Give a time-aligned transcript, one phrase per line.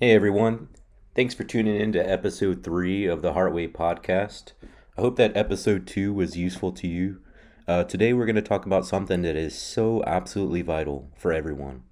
[0.00, 0.70] Hey everyone,
[1.14, 4.50] thanks for tuning in to episode three of the Heartway podcast.
[4.98, 7.20] I hope that episode two was useful to you.
[7.68, 11.84] Uh, today we're going to talk about something that is so absolutely vital for everyone,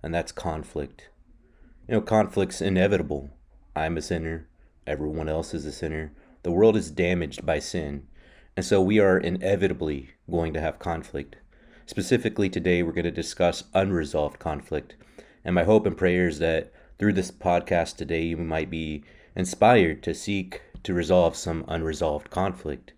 [0.00, 1.10] and that's conflict.
[1.88, 3.30] You know, conflict's inevitable.
[3.74, 4.48] I'm a sinner,
[4.86, 6.12] everyone else is a sinner.
[6.44, 8.06] The world is damaged by sin,
[8.56, 11.34] and so we are inevitably going to have conflict.
[11.84, 14.94] Specifically, today we're going to discuss unresolved conflict,
[15.44, 19.02] and my hope and prayer is that through this podcast today, you might be
[19.34, 22.92] inspired to seek to resolve some unresolved conflict.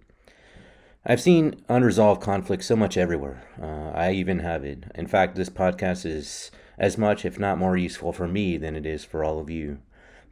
[1.07, 3.45] I've seen unresolved conflict so much everywhere.
[3.63, 4.87] Uh, I even have it.
[4.97, 8.87] In fact, this podcast is as much, if not more, useful for me than it
[8.87, 9.79] is for all of you.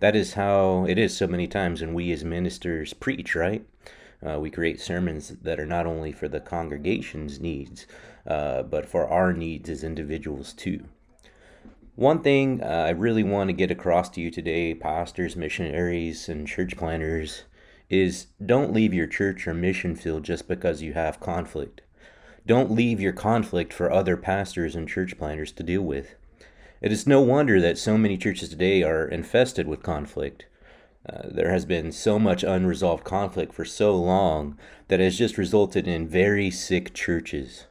[0.01, 3.65] That is how it is so many times when we as ministers preach, right?
[4.21, 7.87] Uh, we create sermons that are not only for the congregation's needs,
[8.27, 10.87] uh, but for our needs as individuals too.
[12.01, 16.49] One thing uh, I really want to get across to you today, pastors, missionaries, and
[16.49, 17.43] church planners,
[17.91, 21.83] is don't leave your church or mission field just because you have conflict.
[22.47, 26.15] Don't leave your conflict for other pastors and church planners to deal with.
[26.81, 30.47] It is no wonder that so many churches today are infested with conflict.
[31.07, 34.57] Uh, there has been so much unresolved conflict for so long
[34.89, 37.67] that has just resulted in very sick churches.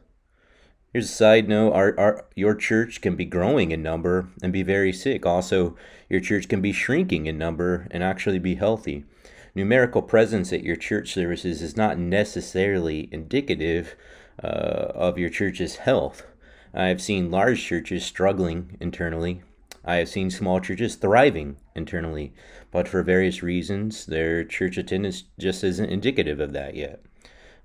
[0.91, 4.63] Here's a side note: our, our your church can be growing in number and be
[4.63, 5.23] very sick.
[5.23, 5.77] Also,
[6.09, 9.05] your church can be shrinking in number and actually be healthy.
[9.53, 13.95] Numerical presence at your church services is not necessarily indicative
[14.43, 14.47] uh,
[14.95, 16.25] of your church's health.
[16.73, 19.41] I have seen large churches struggling internally.
[19.85, 22.33] I have seen small churches thriving internally,
[22.71, 27.03] but for various reasons, their church attendance just isn't indicative of that yet.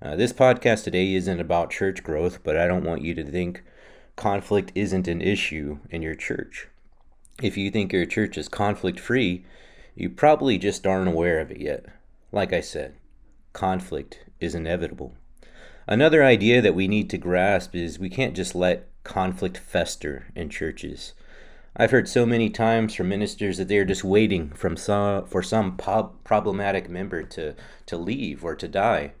[0.05, 3.63] Uh, this podcast today isn't about church growth, but I don't want you to think
[4.15, 6.67] conflict isn't an issue in your church.
[7.41, 9.45] If you think your church is conflict free,
[9.95, 11.87] you probably just aren't aware of it yet.
[12.31, 12.93] Like I said,
[13.53, 15.15] conflict is inevitable.
[15.87, 20.51] Another idea that we need to grasp is we can't just let conflict fester in
[20.51, 21.13] churches.
[21.75, 25.41] I've heard so many times from ministers that they are just waiting from some, for
[25.41, 27.55] some problematic member to,
[27.87, 29.13] to leave or to die.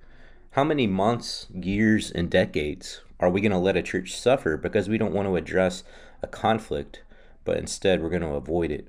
[0.55, 4.87] How many months, years, and decades are we going to let a church suffer because
[4.87, 5.83] we don't want to address
[6.21, 7.03] a conflict,
[7.43, 8.87] but instead we're going to avoid it?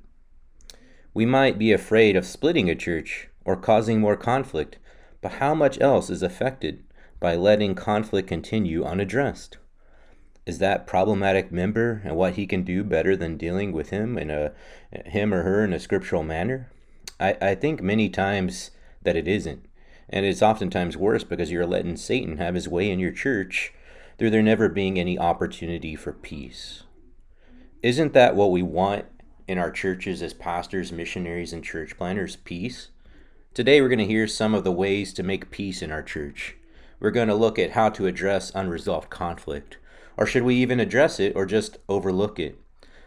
[1.12, 4.78] We might be afraid of splitting a church or causing more conflict,
[5.20, 6.84] but how much else is affected
[7.18, 9.58] by letting conflict continue unaddressed?
[10.46, 14.30] Is that problematic member and what he can do better than dealing with him in
[14.30, 14.52] a
[15.04, 16.70] him or her in a scriptural manner?
[17.18, 18.70] I, I think many times
[19.02, 19.66] that it isn't.
[20.08, 23.72] And it's oftentimes worse because you're letting Satan have his way in your church
[24.18, 26.84] through there never being any opportunity for peace.
[27.82, 29.06] Isn't that what we want
[29.46, 32.36] in our churches as pastors, missionaries, and church planners?
[32.36, 32.88] Peace?
[33.52, 36.56] Today we're going to hear some of the ways to make peace in our church.
[37.00, 39.78] We're going to look at how to address unresolved conflict.
[40.16, 42.58] Or should we even address it or just overlook it?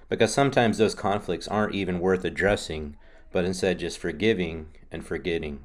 [0.10, 2.96] Because sometimes those conflicts aren't even worth addressing,
[3.31, 5.62] but instead just forgiving and forgetting.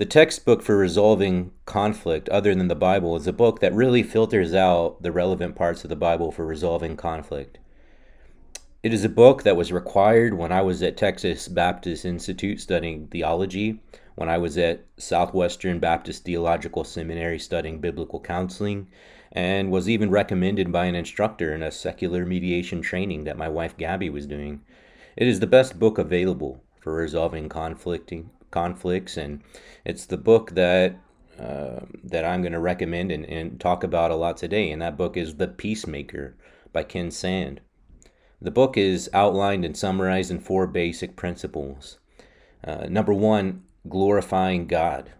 [0.00, 4.54] The textbook for resolving conflict, other than the Bible, is a book that really filters
[4.54, 7.58] out the relevant parts of the Bible for resolving conflict.
[8.82, 13.08] It is a book that was required when I was at Texas Baptist Institute studying
[13.08, 13.80] theology,
[14.14, 18.88] when I was at Southwestern Baptist Theological Seminary studying biblical counseling,
[19.32, 23.76] and was even recommended by an instructor in a secular mediation training that my wife
[23.76, 24.62] Gabby was doing.
[25.18, 29.42] It is the best book available for resolving conflicting conflicts, and
[29.84, 30.96] it's the book that
[31.38, 34.70] uh, that I'm going to recommend and, and talk about a lot today.
[34.70, 36.36] And that book is The Peacemaker
[36.72, 37.62] by Ken Sande.
[38.42, 41.98] The book is outlined and summarized in four basic principles.
[42.62, 45.12] Uh, number one, glorifying God.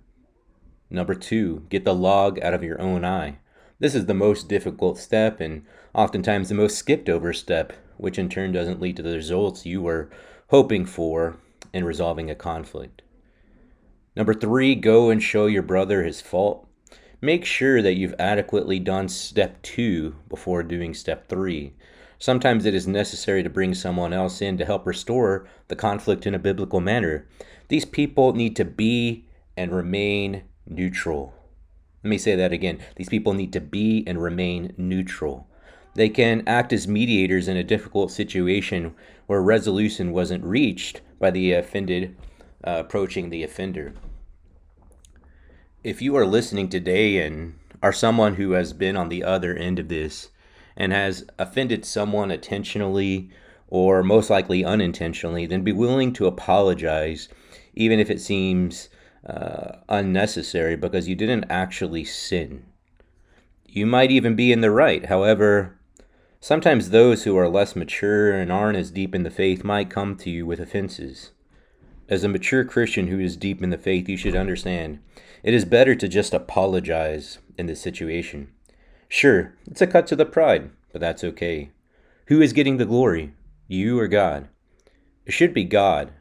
[0.91, 3.39] Number two, get the log out of your own eye.
[3.79, 5.65] This is the most difficult step and
[5.95, 9.81] oftentimes the most skipped over step, which in turn doesn't lead to the results you
[9.81, 10.11] were
[10.49, 11.38] hoping for
[11.73, 13.03] in resolving a conflict.
[14.20, 16.69] Number three, go and show your brother his fault.
[17.22, 21.72] Make sure that you've adequately done step two before doing step three.
[22.19, 26.34] Sometimes it is necessary to bring someone else in to help restore the conflict in
[26.34, 27.26] a biblical manner.
[27.69, 29.25] These people need to be
[29.56, 31.32] and remain neutral.
[32.05, 32.78] Let me say that again.
[32.96, 35.49] These people need to be and remain neutral.
[35.94, 38.94] They can act as mediators in a difficult situation
[39.28, 42.19] where resolution wasn't reached by the offended
[42.62, 43.94] uh, approaching the offender
[45.82, 49.79] if you are listening today and are someone who has been on the other end
[49.79, 50.29] of this
[50.77, 53.31] and has offended someone intentionally
[53.69, 57.29] or most likely unintentionally, then be willing to apologize,
[57.75, 58.88] even if it seems
[59.27, 62.65] uh, unnecessary, because you didn't actually sin.
[63.67, 65.06] You might even be in the right.
[65.06, 65.79] However,
[66.41, 70.17] sometimes those who are less mature and aren't as deep in the faith might come
[70.17, 71.31] to you with offenses.
[72.11, 74.99] As a mature Christian who is deep in the faith, you should understand
[75.45, 78.49] it is better to just apologize in this situation.
[79.09, 81.71] Sure, it's a cut to the pride, but that's okay.
[82.27, 83.33] Who is getting the glory?
[83.69, 84.49] You or God?
[85.25, 86.12] It should be God.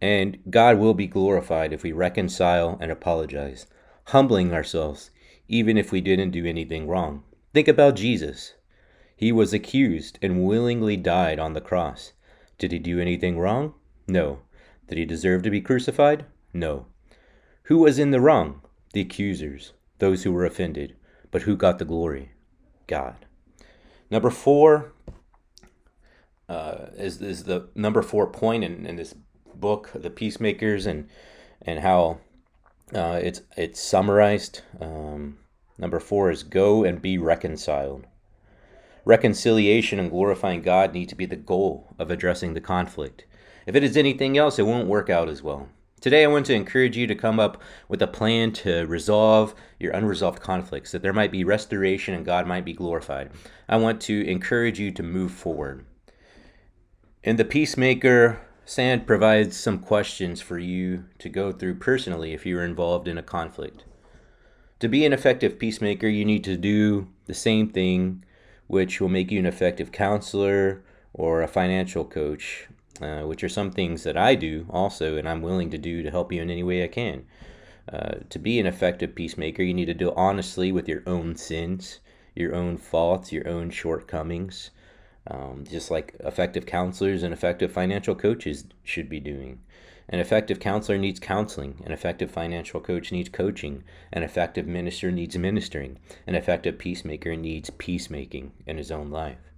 [0.00, 3.66] And God will be glorified if we reconcile and apologize,
[4.06, 5.10] humbling ourselves,
[5.48, 7.24] even if we didn't do anything wrong.
[7.52, 8.54] Think about Jesus.
[9.16, 12.14] He was accused and willingly died on the cross.
[12.56, 13.74] Did he do anything wrong?
[14.08, 14.38] No.
[14.90, 16.24] Did he deserve to be crucified?
[16.52, 16.86] No.
[17.64, 18.60] Who was in the wrong?
[18.92, 20.96] The accusers, those who were offended.
[21.30, 22.32] But who got the glory?
[22.88, 23.24] God.
[24.10, 24.92] Number four,
[26.48, 29.14] uh, is is the number four point in, in this
[29.54, 31.08] book, the peacemakers, and
[31.62, 32.18] and how
[32.92, 34.62] uh, it's it's summarized.
[34.80, 35.38] Um,
[35.78, 38.08] number four is go and be reconciled.
[39.04, 43.24] Reconciliation and glorifying God need to be the goal of addressing the conflict.
[43.66, 45.68] If it is anything else, it won't work out as well.
[46.00, 49.92] Today, I want to encourage you to come up with a plan to resolve your
[49.92, 53.30] unresolved conflicts, that there might be restoration and God might be glorified.
[53.68, 55.84] I want to encourage you to move forward.
[57.22, 62.64] In the Peacemaker Sande provides some questions for you to go through personally if you're
[62.64, 63.84] involved in a conflict.
[64.78, 68.24] To be an effective peacemaker, you need to do the same thing,
[68.68, 72.68] which will make you an effective counselor or a financial coach,
[73.00, 76.10] uh, which are some things that I do also, and I'm willing to do to
[76.10, 77.26] help you in any way I can.
[77.92, 82.00] Uh, to be an effective peacemaker, you need to deal honestly with your own sins,
[82.34, 84.70] your own faults, your own shortcomings
[85.26, 89.60] um, just like effective counselors and effective financial coaches should be doing.
[90.08, 91.82] An effective counselor needs counseling.
[91.86, 93.84] An effective financial coach needs coaching.
[94.12, 95.98] An effective minister needs ministering.
[96.26, 99.49] An effective peacemaker needs peacemaking in his own life.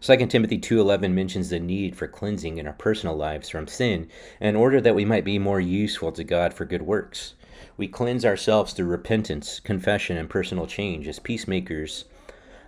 [0.00, 4.08] 2 Timothy 2:11 mentions the need for cleansing in our personal lives from sin
[4.40, 7.34] in order that we might be more useful to God for good works.
[7.76, 12.04] We cleanse ourselves through repentance, confession, and personal change as peacemakers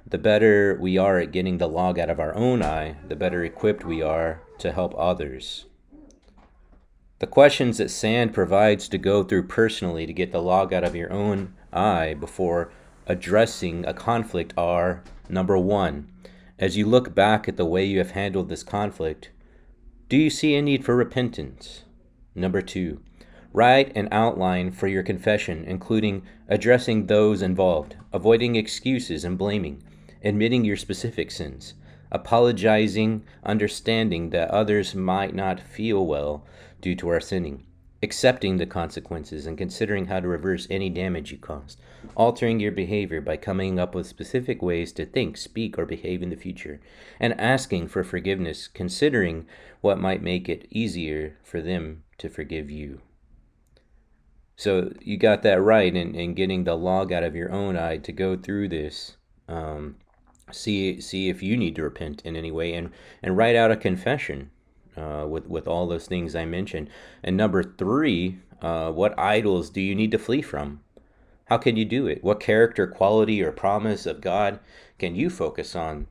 [0.06, 3.44] the better we are at getting the log out of our own eye, the better
[3.44, 5.66] equipped we are to help others.
[7.18, 10.96] The questions that Sande provides to go through personally to get the log out of
[10.96, 12.72] your own eye before
[13.06, 16.08] addressing a conflict are number one,
[16.60, 19.30] as you look back at the way you have handled this conflict,
[20.10, 21.84] do you see a need for repentance?
[22.34, 23.00] Number two,
[23.54, 29.82] write an outline for your confession, including addressing those involved, avoiding excuses and blaming,
[30.22, 31.72] admitting your specific sins,
[32.12, 36.44] apologizing, understanding that others might not feel well
[36.82, 37.64] due to our sinning,
[38.02, 41.78] accepting the consequences and considering how to reverse any damage you caused,
[42.16, 46.30] altering your behavior by coming up with specific ways to think, speak, or behave in
[46.30, 46.80] the future,
[47.18, 49.46] and asking for forgiveness, considering
[49.80, 53.00] what might make it easier for them to forgive you.
[54.56, 57.98] So you got that right in, in getting the log out of your own eye
[57.98, 59.16] to go through this.
[59.48, 59.96] Um,
[60.52, 62.90] see see if you need to repent in any way and
[63.22, 64.50] and write out a confession
[64.96, 66.88] uh, with with all those things I mentioned.
[67.22, 70.80] And number three, uh, what idols do you need to flee from?
[71.46, 72.22] How can you do it?
[72.22, 74.60] What character, quality, or promise of God
[74.98, 76.06] can you focus on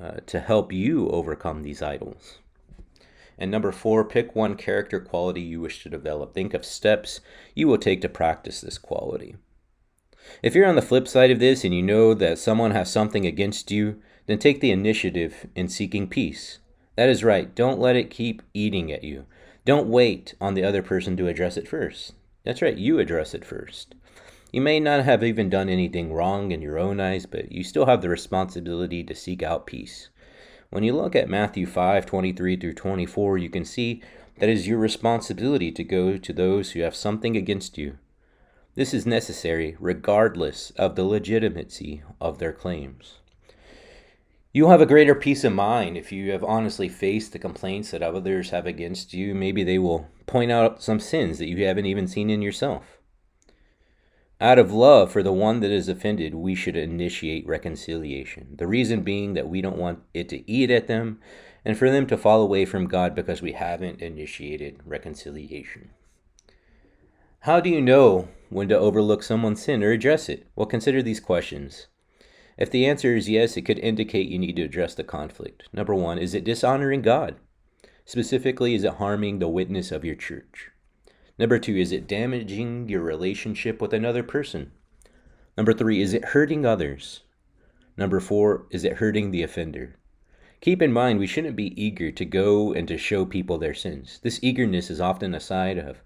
[0.00, 2.38] uh, to help you overcome these idols?
[3.38, 6.34] And number four, pick one character quality you wish to develop.
[6.34, 7.20] Think of steps
[7.54, 9.36] you will take to practice this quality.
[10.42, 13.26] If you're on the flip side of this and you know that someone has something
[13.26, 16.58] against you, then take the initiative in seeking peace.
[16.96, 17.54] That is right.
[17.54, 19.26] Don't let it keep eating at you.
[19.64, 22.12] Don't wait on the other person to address it first.
[22.44, 23.94] That's right, you address it first.
[24.52, 27.86] You may not have even done anything wrong in your own eyes, but you still
[27.86, 30.10] have the responsibility to seek out peace.
[30.70, 34.02] When you look at Matthew 5 23 through 24, you can see
[34.38, 37.98] that it is your responsibility to go to those who have something against you
[38.74, 43.18] this is necessary regardless of the legitimacy of their claims.
[44.54, 48.02] You'll have a greater peace of mind if you have honestly faced the complaints that
[48.02, 49.34] others have against you.
[49.34, 52.98] Maybe they will point out some sins that you haven't even seen in yourself.
[54.42, 58.48] Out of love for the one that is offended, we should initiate reconciliation.
[58.58, 61.20] The reason being that we don't want it to eat at them
[61.64, 65.90] and for them to fall away from God because we haven't initiated reconciliation.
[67.40, 70.46] How do you know when to overlook someone's sin or address it?
[70.56, 71.86] Well, consider these questions.
[72.58, 75.68] If the answer is yes, it could indicate you need to address the conflict.
[75.72, 77.36] Number one, is it dishonoring God?
[78.04, 80.70] Specifically, is it harming the witness of your church?
[81.38, 84.72] Number two, is it damaging your relationship with another person?
[85.56, 87.22] Number three, is it hurting others?
[87.96, 89.96] Number four, is it hurting the offender?
[90.60, 94.20] Keep in mind, we shouldn't be eager to go and to show people their sins.
[94.22, 96.02] This eagerness is often a side of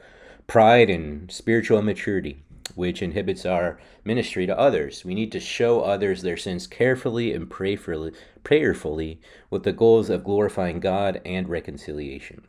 [0.47, 2.43] pride and spiritual immaturity,
[2.75, 5.05] which inhibits our ministry to others.
[5.05, 8.13] We need to show others their sins carefully and prayerfully,
[8.45, 9.21] prayerfully
[9.51, 12.43] with the goals of glorifying God and reconciliation.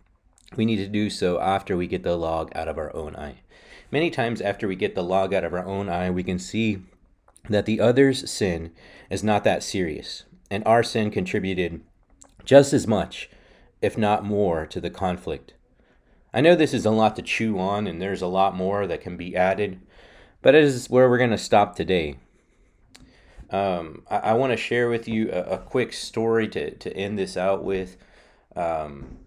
[0.56, 3.42] We need to do so after we get the log out of our own eye.
[3.92, 6.84] Many times, after we get the log out of our own eye, we can see
[7.50, 8.72] that the other's sin
[9.10, 11.82] is not that serious, and our sin contributed
[12.44, 13.30] just as much,
[13.82, 15.54] if not more, to the conflict.
[16.38, 19.02] I know this is a lot to chew on, and there's a lot more that
[19.02, 19.80] can be added,
[20.44, 22.18] but it is where we're going to stop today.
[23.50, 27.18] Um, I, I want to share with you a, a, quick story to, to end
[27.18, 27.98] this out with.
[28.56, 29.18] Um,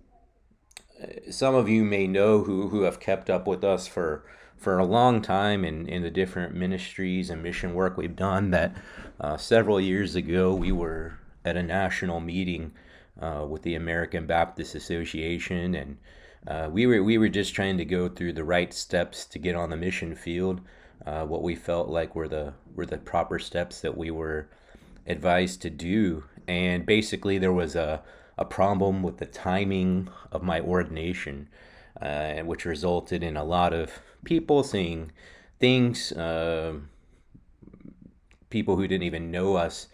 [1.29, 4.25] some of you may know who, who have kept up with us for
[4.57, 8.77] for a long time in, in the different ministries and mission work we've done that
[9.19, 12.71] uh, several years ago we were at a national meeting
[13.21, 15.97] uh, with the American Baptist Association and
[16.47, 19.55] uh, we were we were just trying to go through the right steps to get
[19.55, 20.61] on the mission field.
[21.07, 24.49] Uh, what we felt like were the were the proper steps that we were
[25.07, 26.25] advised to do.
[26.47, 28.03] And basically there was a,
[28.37, 31.49] a problem with the timing of my ordination
[32.01, 35.13] uh, which resulted in a lot of people saying
[35.59, 36.75] things, uh,
[38.49, 39.89] people who didn't even know us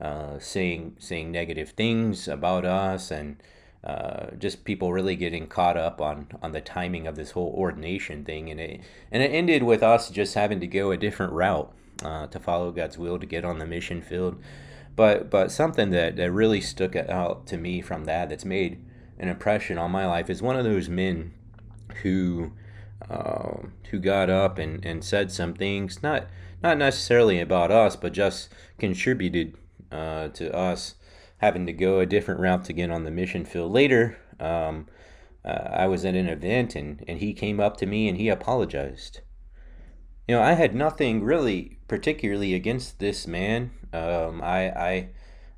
[0.00, 3.40] uh, saying saying negative things about us, and
[3.84, 8.24] uh, just people really getting caught up on on the timing of this whole ordination
[8.24, 11.72] thing, and it and it ended with us just having to go a different route
[12.04, 14.40] uh, to follow God's will to get on the mission field.
[14.94, 18.84] But but something that, that really stuck out to me from that that's made
[19.18, 21.32] an impression on my life is one of those men
[22.02, 22.52] who
[23.10, 26.26] uh, who got up and, and said some things, not
[26.62, 28.48] not necessarily about us, but just
[28.78, 29.56] contributed
[29.90, 30.94] uh, to us
[31.42, 33.72] having to go a different route to get on the mission field.
[33.72, 34.86] Later, um,
[35.44, 38.28] uh, I was at an event and, and he came up to me and he
[38.28, 39.20] apologized.
[40.28, 43.72] You know, I had nothing really particularly against this man.
[43.92, 45.08] Um, I, I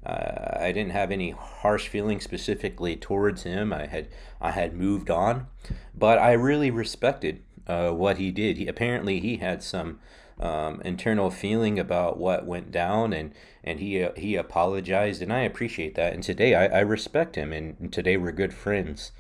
[0.07, 3.73] uh, I didn't have any harsh feelings specifically towards him.
[3.73, 4.09] I had
[4.41, 5.47] I had moved on,
[5.95, 8.57] but I really respected uh, what he did.
[8.57, 10.01] He apparently he had some
[10.41, 15.41] um, internal feeling about what went down, and and he uh, he apologized, and I
[15.41, 16.13] appreciate that.
[16.13, 19.13] And today I, I respect him, and, and today we're good friends,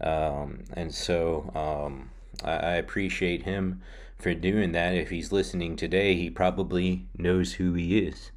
[0.00, 2.10] um, and so um,
[2.44, 3.82] I, I appreciate him
[4.18, 4.94] for doing that.
[4.94, 8.30] If he's listening today, he probably knows who he is.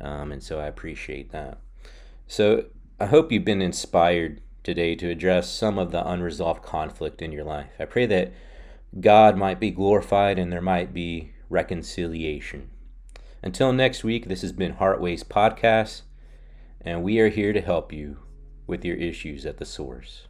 [0.00, 1.58] Um, and so I appreciate that.
[2.26, 2.66] So
[2.98, 7.44] I hope you've been inspired today to address some of the unresolved conflict in your
[7.44, 7.70] life.
[7.78, 8.32] I pray that
[9.00, 12.70] God might be glorified and there might be reconciliation.
[13.42, 16.02] Until next week, this has been Heartways Podcast,
[16.80, 18.18] and we are here to help you
[18.66, 20.26] with your issues at the source.